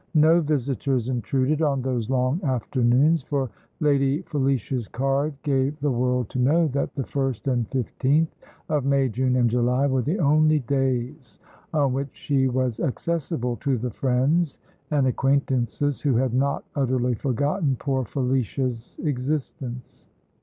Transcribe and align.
No 0.15 0.41
visitors 0.41 1.09
intruded 1.09 1.61
on 1.61 1.83
those 1.83 2.09
long 2.09 2.39
afternoons; 2.41 3.21
for 3.21 3.51
Lady 3.81 4.23
Felicia's 4.23 4.87
card 4.87 5.35
gave 5.43 5.79
the 5.79 5.91
world 5.91 6.27
to 6.29 6.39
know 6.39 6.65
that 6.69 6.95
the 6.95 7.03
first 7.05 7.47
and 7.47 7.67
fifteenth 7.67 8.33
of 8.67 8.83
May, 8.83 9.09
June, 9.09 9.35
and 9.35 9.47
July, 9.47 9.85
were 9.85 10.01
the 10.01 10.17
only 10.17 10.57
days 10.57 11.37
on 11.71 11.93
which 11.93 12.09
she 12.13 12.47
was 12.47 12.79
accessible 12.79 13.57
to 13.57 13.77
the 13.77 13.91
friends 13.91 14.57
and 14.89 15.05
acquaintances 15.05 16.01
who 16.01 16.15
had 16.15 16.33
not 16.33 16.63
utterly 16.75 17.13
forgotten 17.13 17.75
"poor 17.79 18.03
Felicia's" 18.03 18.97
existence. 19.03 20.07